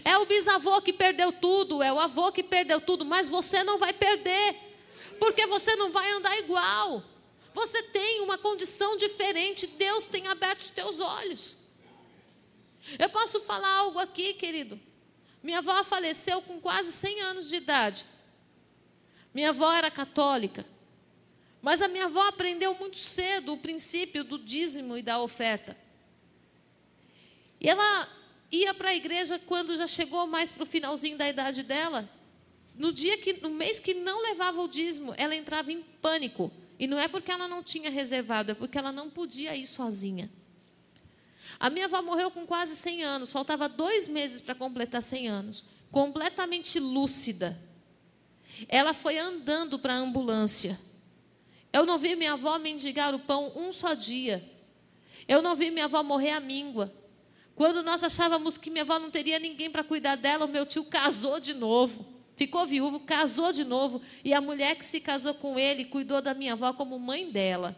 É 0.03 0.17
o 0.17 0.25
bisavô 0.25 0.81
que 0.81 0.93
perdeu 0.93 1.31
tudo, 1.31 1.81
é 1.81 1.91
o 1.91 1.99
avô 1.99 2.31
que 2.31 2.43
perdeu 2.43 2.79
tudo, 2.81 3.03
mas 3.03 3.27
você 3.27 3.63
não 3.63 3.77
vai 3.77 3.93
perder 3.93 4.70
porque 5.21 5.45
você 5.45 5.75
não 5.75 5.91
vai 5.91 6.11
andar 6.13 6.35
igual. 6.39 7.03
Você 7.53 7.83
tem 7.83 8.21
uma 8.21 8.39
condição 8.39 8.97
diferente, 8.97 9.67
Deus 9.67 10.07
tem 10.07 10.25
aberto 10.25 10.61
os 10.61 10.71
teus 10.71 10.99
olhos. 10.99 11.57
Eu 12.97 13.07
posso 13.07 13.39
falar 13.41 13.71
algo 13.71 13.99
aqui, 13.99 14.33
querido. 14.33 14.79
Minha 15.43 15.59
avó 15.59 15.83
faleceu 15.83 16.41
com 16.41 16.59
quase 16.59 16.91
100 16.91 17.21
anos 17.21 17.49
de 17.49 17.57
idade. 17.57 18.03
Minha 19.31 19.49
avó 19.49 19.71
era 19.71 19.91
católica. 19.91 20.65
Mas 21.61 21.83
a 21.83 21.87
minha 21.87 22.05
avó 22.05 22.21
aprendeu 22.21 22.73
muito 22.73 22.97
cedo 22.97 23.53
o 23.53 23.59
princípio 23.59 24.23
do 24.23 24.39
dízimo 24.39 24.97
e 24.97 25.03
da 25.03 25.21
oferta. 25.21 25.77
E 27.59 27.69
ela 27.69 28.09
ia 28.51 28.73
para 28.73 28.89
a 28.89 28.95
igreja 28.95 29.37
quando 29.45 29.77
já 29.77 29.85
chegou 29.85 30.25
mais 30.25 30.51
para 30.51 30.63
o 30.63 30.65
finalzinho 30.65 31.15
da 31.15 31.29
idade 31.29 31.61
dela. 31.61 32.09
No 32.77 32.91
dia 32.91 33.17
que, 33.17 33.33
no 33.33 33.49
mês 33.49 33.79
que 33.79 33.93
não 33.93 34.21
levava 34.21 34.61
o 34.61 34.67
dízimo, 34.67 35.13
ela 35.17 35.35
entrava 35.35 35.71
em 35.71 35.81
pânico. 35.81 36.51
E 36.79 36.87
não 36.87 36.99
é 36.99 37.07
porque 37.07 37.31
ela 37.31 37.47
não 37.47 37.63
tinha 37.63 37.89
reservado, 37.89 38.51
é 38.51 38.55
porque 38.55 38.77
ela 38.77 38.91
não 38.91 39.09
podia 39.09 39.55
ir 39.55 39.67
sozinha. 39.67 40.31
A 41.59 41.69
minha 41.69 41.85
avó 41.85 42.01
morreu 42.01 42.31
com 42.31 42.45
quase 42.45 42.75
100 42.75 43.03
anos, 43.03 43.31
faltava 43.31 43.69
dois 43.69 44.07
meses 44.07 44.41
para 44.41 44.55
completar 44.55 45.03
100 45.03 45.27
anos, 45.27 45.65
completamente 45.91 46.79
lúcida. 46.79 47.57
Ela 48.67 48.93
foi 48.93 49.17
andando 49.17 49.77
para 49.77 49.93
a 49.93 49.97
ambulância. 49.97 50.79
Eu 51.71 51.85
não 51.85 51.99
vi 51.99 52.15
minha 52.15 52.33
avó 52.33 52.57
mendigar 52.57 53.13
o 53.13 53.19
pão 53.19 53.51
um 53.55 53.71
só 53.71 53.93
dia. 53.93 54.43
Eu 55.27 55.41
não 55.41 55.55
vi 55.55 55.69
minha 55.69 55.85
avó 55.85 56.01
morrer 56.03 56.31
à 56.31 56.39
míngua. 56.39 56.91
Quando 57.55 57.83
nós 57.83 58.03
achávamos 58.03 58.57
que 58.57 58.71
minha 58.71 58.83
avó 58.83 58.97
não 58.97 59.11
teria 59.11 59.37
ninguém 59.37 59.69
para 59.69 59.83
cuidar 59.83 60.15
dela, 60.15 60.45
o 60.45 60.49
meu 60.49 60.65
tio 60.65 60.83
casou 60.85 61.39
de 61.39 61.53
novo 61.53 62.20
ficou 62.41 62.65
viúvo, 62.65 63.01
casou 63.01 63.53
de 63.53 63.63
novo, 63.63 64.01
e 64.25 64.33
a 64.33 64.41
mulher 64.41 64.75
que 64.75 64.83
se 64.83 64.99
casou 64.99 65.35
com 65.35 65.59
ele 65.59 65.85
cuidou 65.85 66.23
da 66.23 66.33
minha 66.33 66.53
avó 66.53 66.73
como 66.73 66.97
mãe 66.97 67.29
dela. 67.29 67.75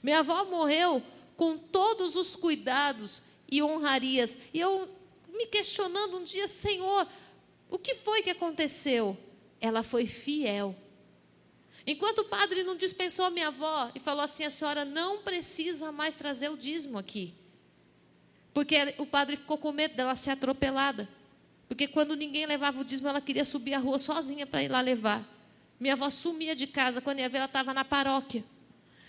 Minha 0.00 0.20
avó 0.20 0.44
morreu 0.44 1.02
com 1.36 1.58
todos 1.58 2.14
os 2.14 2.36
cuidados 2.36 3.24
e 3.50 3.60
honrarias. 3.60 4.38
E 4.54 4.60
eu 4.60 4.88
me 5.34 5.46
questionando 5.46 6.18
um 6.18 6.22
dia, 6.22 6.46
Senhor, 6.46 7.04
o 7.68 7.76
que 7.76 7.96
foi 7.96 8.22
que 8.22 8.30
aconteceu? 8.30 9.18
Ela 9.60 9.82
foi 9.82 10.06
fiel. 10.06 10.76
Enquanto 11.84 12.20
o 12.20 12.26
padre 12.26 12.62
não 12.62 12.76
dispensou 12.76 13.24
a 13.24 13.30
minha 13.30 13.48
avó 13.48 13.90
e 13.92 13.98
falou 13.98 14.22
assim: 14.22 14.44
a 14.44 14.50
senhora 14.50 14.84
não 14.84 15.22
precisa 15.22 15.90
mais 15.90 16.14
trazer 16.14 16.48
o 16.48 16.56
dízimo 16.56 16.96
aqui. 16.96 17.34
Porque 18.54 18.94
o 18.98 19.06
padre 19.06 19.34
ficou 19.34 19.58
com 19.58 19.72
medo 19.72 19.96
dela 19.96 20.14
ser 20.14 20.30
atropelada. 20.30 21.08
Porque 21.68 21.86
quando 21.86 22.16
ninguém 22.16 22.46
levava 22.46 22.80
o 22.80 22.84
dízimo, 22.84 23.08
ela 23.08 23.20
queria 23.20 23.44
subir 23.44 23.74
a 23.74 23.78
rua 23.78 23.98
sozinha 23.98 24.46
para 24.46 24.62
ir 24.62 24.68
lá 24.68 24.80
levar. 24.80 25.22
Minha 25.78 25.92
avó 25.92 26.08
sumia 26.08 26.56
de 26.56 26.66
casa, 26.66 27.00
quando 27.00 27.18
ia 27.18 27.28
ver, 27.28 27.36
ela 27.36 27.46
estava 27.46 27.74
na 27.74 27.84
paróquia, 27.84 28.42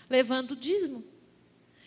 levando 0.10 0.52
o 0.52 0.56
dízimo. 0.56 1.04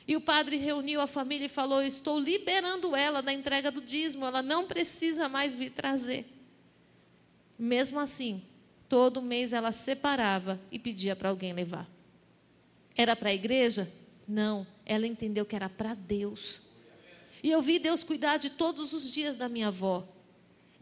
E 0.09 0.17
o 0.17 0.21
padre 0.21 0.57
reuniu 0.57 1.01
a 1.01 1.07
família 1.07 1.47
e 1.47 1.49
falou: 1.49 1.83
Estou 1.83 2.19
liberando 2.19 2.97
ela 2.97 3.23
da 3.23 3.33
entrega 3.33 3.71
do 3.71 3.81
dízimo, 3.81 4.25
ela 4.25 4.43
não 4.43 4.67
precisa 4.67 5.29
mais 5.29 5.55
vir 5.55 5.71
trazer. 5.71 6.27
Mesmo 7.59 8.01
assim, 8.01 8.43
todo 8.89 9.23
mês 9.23 9.53
ela 9.53 9.71
separava 9.71 10.61
e 10.71 10.79
pedia 10.79 11.15
para 11.15 11.29
alguém 11.29 11.53
levar. 11.53 11.89
Era 12.97 13.15
para 13.15 13.29
a 13.31 13.35
igreja? 13.35 13.91
Não, 14.27 14.67
ela 14.85 15.07
entendeu 15.07 15.47
que 15.47 15.55
era 15.55 15.69
para 15.69 15.95
Deus. 15.95 16.61
E 17.43 17.51
eu 17.51 17.61
vi 17.61 17.79
Deus 17.79 18.03
cuidar 18.03 18.37
de 18.37 18.51
todos 18.51 18.93
os 18.93 19.11
dias 19.11 19.37
da 19.37 19.49
minha 19.49 19.69
avó. 19.69 20.07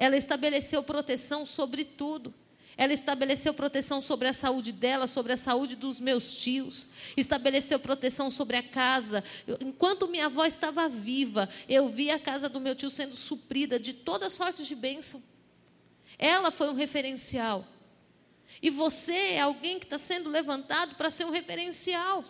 Ela 0.01 0.17
estabeleceu 0.17 0.83
proteção 0.83 1.45
sobre 1.45 1.85
tudo. 1.85 2.33
Ela 2.75 2.95
estabeleceu 2.95 3.53
proteção 3.53 4.01
sobre 4.01 4.29
a 4.29 4.33
saúde 4.33 4.73
dela, 4.73 5.07
sobre 5.07 5.35
a 5.35 5.37
saúde 5.37 5.77
dos 5.77 6.01
meus 6.01 6.33
tios, 6.33 6.89
estabeleceu 7.15 7.79
proteção 7.79 8.31
sobre 8.31 8.57
a 8.57 8.63
casa. 8.63 9.23
Enquanto 9.61 10.09
minha 10.09 10.25
avó 10.25 10.47
estava 10.47 10.89
viva, 10.89 11.47
eu 11.69 11.91
vi 11.91 12.11
a 12.11 12.19
casa 12.19 12.49
do 12.49 12.59
meu 12.59 12.75
tio 12.75 12.89
sendo 12.89 13.15
suprida 13.15 13.79
de 13.79 13.93
toda 13.93 14.31
sorte 14.31 14.65
de 14.65 14.75
bênção. 14.75 15.23
Ela 16.19 16.51
foi 16.51 16.71
um 16.71 16.75
referencial. 16.75 17.67
E 18.63 18.71
você 18.71 19.13
é 19.13 19.41
alguém 19.41 19.79
que 19.79 19.85
está 19.85 19.99
sendo 19.99 20.31
levantado 20.31 20.95
para 20.95 21.11
ser 21.11 21.27
um 21.27 21.31
referencial. 21.31 22.25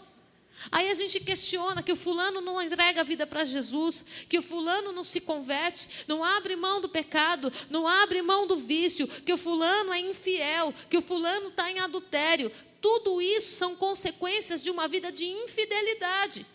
Aí 0.70 0.90
a 0.90 0.94
gente 0.94 1.20
questiona 1.20 1.82
que 1.82 1.92
o 1.92 1.96
fulano 1.96 2.40
não 2.40 2.60
entrega 2.60 3.00
a 3.00 3.04
vida 3.04 3.26
para 3.26 3.44
Jesus, 3.44 4.04
que 4.28 4.38
o 4.38 4.42
fulano 4.42 4.92
não 4.92 5.02
se 5.02 5.20
converte, 5.20 6.04
não 6.06 6.22
abre 6.22 6.54
mão 6.56 6.80
do 6.80 6.88
pecado, 6.88 7.52
não 7.70 7.86
abre 7.86 8.20
mão 8.20 8.46
do 8.46 8.58
vício, 8.58 9.06
que 9.06 9.32
o 9.32 9.38
fulano 9.38 9.92
é 9.92 10.00
infiel, 10.00 10.74
que 10.90 10.98
o 10.98 11.02
fulano 11.02 11.48
está 11.48 11.70
em 11.70 11.78
adultério. 11.78 12.52
Tudo 12.80 13.22
isso 13.22 13.52
são 13.52 13.76
consequências 13.76 14.62
de 14.62 14.70
uma 14.70 14.86
vida 14.86 15.10
de 15.10 15.24
infidelidade. 15.24 16.46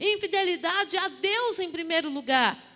Infidelidade 0.00 0.96
a 0.96 1.08
Deus 1.08 1.58
em 1.58 1.70
primeiro 1.70 2.08
lugar. 2.08 2.69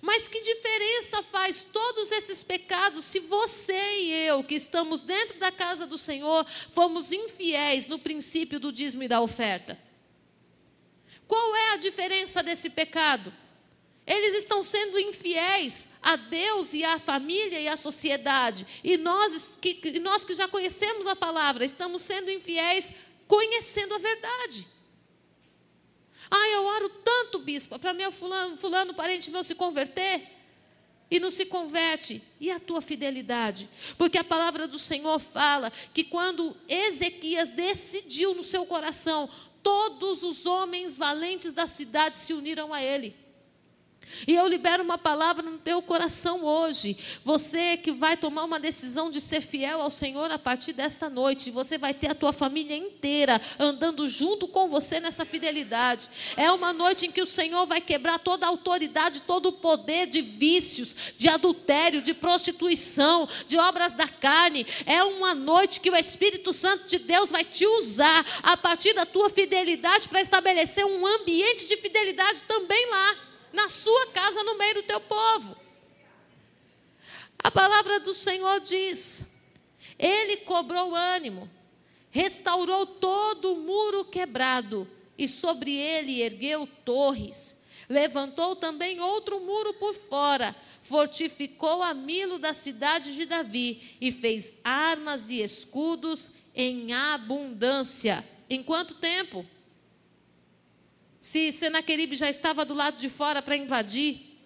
Mas 0.00 0.26
que 0.28 0.40
diferença 0.40 1.22
faz 1.22 1.62
todos 1.62 2.10
esses 2.10 2.42
pecados 2.42 3.04
se 3.04 3.20
você 3.20 3.98
e 3.98 4.12
eu, 4.26 4.42
que 4.42 4.54
estamos 4.54 5.00
dentro 5.00 5.38
da 5.38 5.52
casa 5.52 5.86
do 5.86 5.98
Senhor, 5.98 6.46
fomos 6.74 7.12
infiéis 7.12 7.86
no 7.86 7.98
princípio 7.98 8.58
do 8.58 8.72
dízimo 8.72 9.02
e 9.02 9.08
da 9.08 9.20
oferta? 9.20 9.78
Qual 11.26 11.56
é 11.56 11.72
a 11.72 11.76
diferença 11.76 12.42
desse 12.42 12.70
pecado? 12.70 13.32
Eles 14.06 14.34
estão 14.34 14.62
sendo 14.62 14.98
infiéis 14.98 15.88
a 16.02 16.16
Deus 16.16 16.74
e 16.74 16.82
à 16.82 16.98
família 16.98 17.60
e 17.60 17.68
à 17.68 17.76
sociedade. 17.76 18.66
E 18.82 18.96
nós 18.96 19.56
que, 19.56 20.00
nós 20.00 20.24
que 20.24 20.34
já 20.34 20.48
conhecemos 20.48 21.06
a 21.06 21.14
palavra, 21.14 21.64
estamos 21.64 22.02
sendo 22.02 22.30
infiéis 22.30 22.90
conhecendo 23.28 23.94
a 23.94 23.98
verdade. 23.98 24.66
Ah, 26.30 26.48
eu 26.48 26.64
oro 26.64 26.88
tanto, 26.88 27.40
bispo, 27.40 27.78
para 27.78 27.92
meu 27.92 28.12
fulano, 28.12 28.56
fulano, 28.56 28.94
parente 28.94 29.30
meu 29.30 29.42
se 29.42 29.54
converter. 29.54 30.22
E 31.10 31.18
não 31.18 31.30
se 31.30 31.46
converte. 31.46 32.22
E 32.38 32.52
a 32.52 32.60
tua 32.60 32.80
fidelidade? 32.80 33.68
Porque 33.98 34.16
a 34.16 34.22
palavra 34.22 34.68
do 34.68 34.78
Senhor 34.78 35.18
fala 35.18 35.72
que 35.92 36.04
quando 36.04 36.56
Ezequias 36.68 37.48
decidiu 37.48 38.32
no 38.32 38.44
seu 38.44 38.64
coração, 38.64 39.28
todos 39.60 40.22
os 40.22 40.46
homens 40.46 40.96
valentes 40.96 41.52
da 41.52 41.66
cidade 41.66 42.16
se 42.16 42.32
uniram 42.32 42.72
a 42.72 42.80
ele. 42.80 43.16
E 44.26 44.34
eu 44.34 44.46
libero 44.46 44.82
uma 44.82 44.98
palavra 44.98 45.42
no 45.42 45.58
teu 45.58 45.80
coração 45.82 46.44
hoje. 46.44 46.96
Você 47.24 47.76
que 47.76 47.92
vai 47.92 48.16
tomar 48.16 48.44
uma 48.44 48.60
decisão 48.60 49.10
de 49.10 49.20
ser 49.20 49.40
fiel 49.40 49.80
ao 49.80 49.90
Senhor 49.90 50.30
a 50.30 50.38
partir 50.38 50.72
desta 50.72 51.08
noite, 51.08 51.50
você 51.50 51.78
vai 51.78 51.94
ter 51.94 52.08
a 52.08 52.14
tua 52.14 52.32
família 52.32 52.76
inteira 52.76 53.40
andando 53.58 54.08
junto 54.08 54.46
com 54.48 54.68
você 54.68 55.00
nessa 55.00 55.24
fidelidade. 55.24 56.08
É 56.36 56.50
uma 56.50 56.72
noite 56.72 57.06
em 57.06 57.12
que 57.12 57.22
o 57.22 57.26
Senhor 57.26 57.66
vai 57.66 57.80
quebrar 57.80 58.18
toda 58.18 58.46
a 58.46 58.48
autoridade, 58.48 59.22
todo 59.22 59.46
o 59.46 59.52
poder 59.52 60.06
de 60.06 60.20
vícios, 60.20 60.94
de 61.16 61.28
adultério, 61.28 62.02
de 62.02 62.14
prostituição, 62.14 63.28
de 63.46 63.56
obras 63.56 63.92
da 63.94 64.08
carne. 64.08 64.66
É 64.86 65.02
uma 65.02 65.34
noite 65.34 65.80
que 65.80 65.90
o 65.90 65.96
Espírito 65.96 66.52
Santo 66.52 66.86
de 66.86 66.98
Deus 66.98 67.30
vai 67.30 67.44
te 67.44 67.66
usar 67.66 68.24
a 68.42 68.56
partir 68.56 68.92
da 68.94 69.06
tua 69.06 69.30
fidelidade 69.30 70.08
para 70.08 70.20
estabelecer 70.20 70.84
um 70.84 71.06
ambiente 71.06 71.66
de 71.66 71.76
fidelidade 71.76 72.42
também 72.46 72.90
lá 72.90 73.29
na 73.52 73.68
sua 73.68 74.12
casa, 74.12 74.42
no 74.42 74.56
meio 74.58 74.74
do 74.74 74.82
teu 74.82 75.00
povo. 75.00 75.56
A 77.42 77.50
palavra 77.50 78.00
do 78.00 78.12
Senhor 78.12 78.60
diz: 78.60 79.36
Ele 79.98 80.38
cobrou 80.38 80.94
ânimo, 80.94 81.50
restaurou 82.10 82.86
todo 82.86 83.52
o 83.52 83.60
muro 83.60 84.04
quebrado, 84.04 84.86
e 85.16 85.26
sobre 85.26 85.74
ele 85.74 86.22
ergueu 86.22 86.66
torres. 86.84 87.60
Levantou 87.88 88.54
também 88.54 89.00
outro 89.00 89.40
muro 89.40 89.74
por 89.74 89.94
fora, 89.94 90.54
fortificou 90.82 91.82
a 91.82 91.92
Milo 91.92 92.38
da 92.38 92.52
cidade 92.52 93.14
de 93.14 93.26
Davi 93.26 93.96
e 94.00 94.12
fez 94.12 94.54
armas 94.62 95.28
e 95.28 95.42
escudos 95.42 96.30
em 96.54 96.92
abundância. 96.92 98.24
Em 98.48 98.62
quanto 98.62 98.94
tempo? 98.94 99.44
Se 101.20 101.52
Senaqueribe 101.52 102.16
já 102.16 102.30
estava 102.30 102.64
do 102.64 102.74
lado 102.74 102.98
de 102.98 103.08
fora 103.08 103.42
para 103.42 103.56
invadir, 103.56 104.38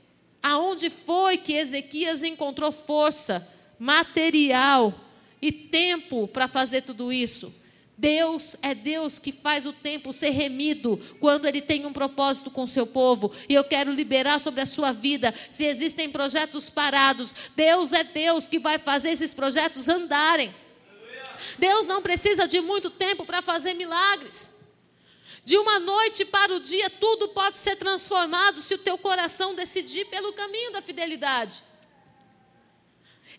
aonde 0.42 0.90
foi 0.90 1.38
que 1.38 1.52
Ezequias 1.52 2.22
encontrou 2.22 2.72
força, 2.72 3.46
material 3.78 4.92
e 5.40 5.52
tempo 5.52 6.26
para 6.26 6.48
fazer 6.48 6.82
tudo 6.82 7.12
isso? 7.12 7.54
Deus 7.96 8.56
é 8.60 8.74
Deus 8.74 9.20
que 9.20 9.30
faz 9.30 9.66
o 9.66 9.72
tempo 9.72 10.12
ser 10.12 10.30
remido 10.30 11.00
quando 11.20 11.46
Ele 11.46 11.62
tem 11.62 11.86
um 11.86 11.92
propósito 11.92 12.50
com 12.50 12.66
seu 12.66 12.86
povo. 12.86 13.32
E 13.48 13.54
eu 13.54 13.62
quero 13.62 13.92
liberar 13.92 14.40
sobre 14.40 14.60
a 14.60 14.66
sua 14.66 14.90
vida. 14.90 15.32
Se 15.48 15.64
existem 15.64 16.10
projetos 16.10 16.68
parados, 16.68 17.32
Deus 17.54 17.92
é 17.92 18.02
Deus 18.02 18.48
que 18.48 18.58
vai 18.58 18.78
fazer 18.78 19.10
esses 19.10 19.32
projetos 19.32 19.88
andarem. 19.88 20.52
Deus 21.56 21.86
não 21.86 22.02
precisa 22.02 22.48
de 22.48 22.60
muito 22.60 22.90
tempo 22.90 23.24
para 23.24 23.42
fazer 23.42 23.74
milagres. 23.74 24.53
De 25.44 25.58
uma 25.58 25.78
noite 25.78 26.24
para 26.24 26.54
o 26.54 26.60
dia, 26.60 26.88
tudo 26.88 27.28
pode 27.28 27.58
ser 27.58 27.76
transformado 27.76 28.62
se 28.62 28.74
o 28.74 28.78
teu 28.78 28.96
coração 28.96 29.54
decidir 29.54 30.06
pelo 30.06 30.32
caminho 30.32 30.72
da 30.72 30.80
fidelidade. 30.80 31.62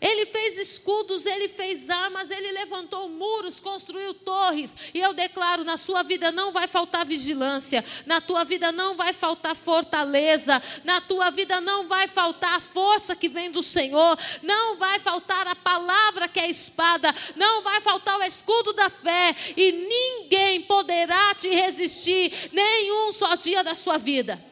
Ele 0.02 0.26
fez 0.26 0.58
escudos, 0.58 1.26
ele 1.26 1.48
fez 1.48 1.90
armas, 1.90 2.30
ele 2.30 2.52
levantou 2.52 3.08
muros, 3.08 3.60
construiu 3.62 4.14
torres. 4.14 4.76
E 4.94 5.00
eu 5.00 5.14
declaro: 5.14 5.64
na 5.64 5.78
sua 5.78 6.04
vida 6.04 6.32
não 6.32 6.52
vai 6.52 6.68
faltar 6.68 7.06
vigilância, 7.06 7.84
na 8.06 8.20
tua 8.20 8.44
vida 8.44 8.72
não 8.72 8.96
vai 8.96 9.14
faltar 9.14 9.56
fortaleza, 9.56 10.62
na 10.84 11.00
tua 11.00 11.32
vida 11.32 11.62
não 11.62 11.88
vai 11.88 12.08
faltar 12.08 12.56
a 12.56 12.60
força 12.60 13.16
que 13.16 13.30
vem 13.30 13.52
do 13.52 13.64
Senhor, 13.64 14.18
não 14.44 14.76
vai 14.78 15.00
faltar 15.00 15.48
a 15.48 15.56
palavra 15.56 16.28
que 16.28 16.40
é 16.40 16.50
espada, 16.50 17.14
não 17.36 17.62
vai 17.62 17.80
faltar 17.80 18.20
o 18.20 18.24
escudo 18.24 18.74
da 18.74 18.90
fé, 18.90 19.34
e 19.56 19.72
ninguém 19.72 20.62
poderá 20.64 21.34
te 21.36 21.50
resistir, 21.50 22.50
nenhum 22.52 23.14
só 23.14 23.36
dia 23.36 23.64
da 23.64 23.74
sua 23.74 23.98
vida. 23.98 24.44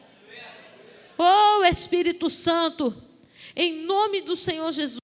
Oh 1.18 1.62
Espírito 1.64 2.28
Santo, 2.30 2.96
em 3.54 3.84
nome 3.84 4.22
do 4.22 4.34
Senhor 4.34 4.72
Jesus 4.72 5.03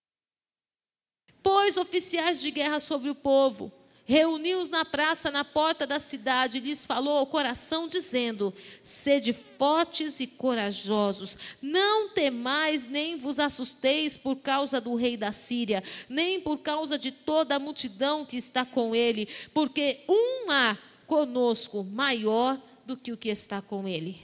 pôs 1.60 1.76
oficiais 1.76 2.40
de 2.40 2.50
guerra 2.50 2.80
sobre 2.80 3.10
o 3.10 3.14
povo, 3.14 3.70
reuniu-os 4.06 4.70
na 4.70 4.82
praça, 4.82 5.30
na 5.30 5.44
porta 5.44 5.86
da 5.86 6.00
cidade, 6.00 6.56
e 6.56 6.60
lhes 6.60 6.86
falou 6.86 7.18
ao 7.18 7.26
coração, 7.26 7.86
dizendo: 7.86 8.54
Sede 8.82 9.34
fortes 9.34 10.20
e 10.20 10.26
corajosos, 10.26 11.36
não 11.60 12.08
temais 12.08 12.86
nem 12.86 13.18
vos 13.18 13.38
assusteis 13.38 14.16
por 14.16 14.36
causa 14.36 14.80
do 14.80 14.94
rei 14.94 15.18
da 15.18 15.32
Síria, 15.32 15.84
nem 16.08 16.40
por 16.40 16.56
causa 16.60 16.98
de 16.98 17.12
toda 17.12 17.56
a 17.56 17.58
multidão 17.58 18.24
que 18.24 18.38
está 18.38 18.64
com 18.64 18.94
ele, 18.94 19.28
porque 19.52 20.00
um 20.08 20.50
há 20.50 20.78
conosco 21.06 21.84
maior 21.84 22.58
do 22.86 22.96
que 22.96 23.12
o 23.12 23.18
que 23.18 23.28
está 23.28 23.60
com 23.60 23.86
ele. 23.86 24.18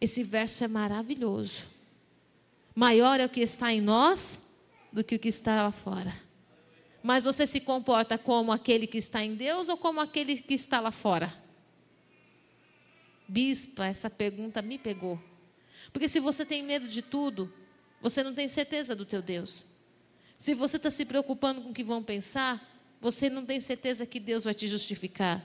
Esse 0.00 0.22
verso 0.22 0.64
é 0.64 0.68
maravilhoso. 0.68 1.64
Maior 2.74 3.20
é 3.20 3.26
o 3.26 3.28
que 3.28 3.40
está 3.40 3.70
em 3.74 3.82
nós 3.82 4.47
do 4.92 5.04
que 5.04 5.16
o 5.16 5.18
que 5.18 5.28
está 5.28 5.62
lá 5.62 5.72
fora. 5.72 6.14
Mas 7.02 7.24
você 7.24 7.46
se 7.46 7.60
comporta 7.60 8.18
como 8.18 8.52
aquele 8.52 8.86
que 8.86 8.98
está 8.98 9.24
em 9.24 9.34
Deus 9.34 9.68
ou 9.68 9.76
como 9.76 10.00
aquele 10.00 10.36
que 10.36 10.54
está 10.54 10.80
lá 10.80 10.90
fora? 10.90 11.34
Bispa, 13.28 13.86
essa 13.86 14.10
pergunta 14.10 14.62
me 14.62 14.78
pegou. 14.78 15.20
Porque 15.92 16.08
se 16.08 16.20
você 16.20 16.44
tem 16.44 16.62
medo 16.62 16.88
de 16.88 17.02
tudo, 17.02 17.52
você 18.00 18.22
não 18.22 18.34
tem 18.34 18.48
certeza 18.48 18.94
do 18.94 19.04
teu 19.04 19.22
Deus. 19.22 19.66
Se 20.36 20.54
você 20.54 20.76
está 20.76 20.90
se 20.90 21.04
preocupando 21.04 21.62
com 21.62 21.70
o 21.70 21.74
que 21.74 21.82
vão 21.82 22.02
pensar, 22.02 22.66
você 23.00 23.28
não 23.28 23.44
tem 23.44 23.60
certeza 23.60 24.06
que 24.06 24.20
Deus 24.20 24.44
vai 24.44 24.54
te 24.54 24.66
justificar. 24.66 25.44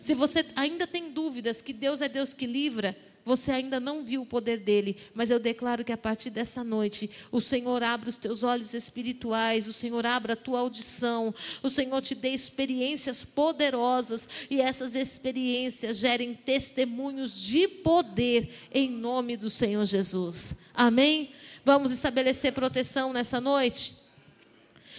Se 0.00 0.14
você 0.14 0.44
ainda 0.56 0.86
tem 0.86 1.12
dúvidas 1.12 1.60
que 1.60 1.72
Deus 1.72 2.00
é 2.00 2.08
Deus 2.08 2.32
que 2.32 2.46
livra, 2.46 2.96
você 3.24 3.50
ainda 3.52 3.80
não 3.80 4.04
viu 4.04 4.22
o 4.22 4.26
poder 4.26 4.58
dele, 4.58 4.96
mas 5.14 5.30
eu 5.30 5.38
declaro 5.38 5.84
que 5.84 5.92
a 5.92 5.96
partir 5.96 6.28
dessa 6.28 6.62
noite, 6.62 7.10
o 7.32 7.40
Senhor 7.40 7.82
abra 7.82 8.10
os 8.10 8.18
teus 8.18 8.42
olhos 8.42 8.74
espirituais, 8.74 9.66
o 9.66 9.72
Senhor 9.72 10.04
abra 10.04 10.34
a 10.34 10.36
tua 10.36 10.60
audição, 10.60 11.34
o 11.62 11.70
Senhor 11.70 12.02
te 12.02 12.14
dê 12.14 12.30
experiências 12.30 13.24
poderosas 13.24 14.28
e 14.50 14.60
essas 14.60 14.94
experiências 14.94 15.96
gerem 15.96 16.34
testemunhos 16.34 17.34
de 17.40 17.66
poder 17.66 18.50
em 18.70 18.90
nome 18.90 19.36
do 19.36 19.48
Senhor 19.48 19.84
Jesus. 19.86 20.58
Amém? 20.74 21.32
Vamos 21.64 21.90
estabelecer 21.90 22.52
proteção 22.52 23.12
nessa 23.12 23.40
noite? 23.40 23.96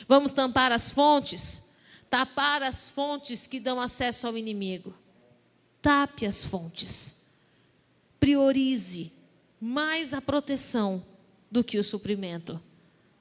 Vamos 0.07 0.31
tampar 0.31 0.71
as 0.71 0.89
fontes, 0.89 1.69
tapar 2.09 2.63
as 2.63 2.89
fontes 2.89 3.45
que 3.45 3.59
dão 3.59 3.79
acesso 3.79 4.25
ao 4.25 4.35
inimigo. 4.35 4.95
Tape 5.79 6.25
as 6.25 6.43
fontes. 6.43 7.24
Priorize 8.19 9.12
mais 9.60 10.13
a 10.13 10.21
proteção 10.21 11.04
do 11.49 11.63
que 11.63 11.78
o 11.78 11.84
suprimento. 11.84 12.62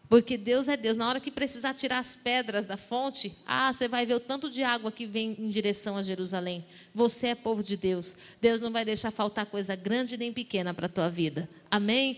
Porque 0.08 0.36
Deus 0.36 0.68
é 0.68 0.76
Deus. 0.76 0.96
Na 0.96 1.08
hora 1.08 1.20
que 1.20 1.30
precisar 1.30 1.74
tirar 1.74 1.98
as 1.98 2.14
pedras 2.14 2.66
da 2.66 2.76
fonte, 2.76 3.34
ah, 3.46 3.72
você 3.72 3.88
vai 3.88 4.04
ver 4.04 4.14
o 4.14 4.20
tanto 4.20 4.50
de 4.50 4.62
água 4.62 4.92
que 4.92 5.06
vem 5.06 5.34
em 5.38 5.48
direção 5.48 5.96
a 5.96 6.02
Jerusalém. 6.02 6.64
Você 6.94 7.28
é 7.28 7.34
povo 7.34 7.62
de 7.62 7.76
Deus. 7.76 8.16
Deus 8.40 8.60
não 8.60 8.70
vai 8.70 8.84
deixar 8.84 9.10
faltar 9.10 9.46
coisa 9.46 9.74
grande 9.74 10.16
nem 10.16 10.32
pequena 10.32 10.74
para 10.74 10.86
a 10.86 10.90
tua 10.90 11.08
vida. 11.08 11.48
Amém? 11.70 12.12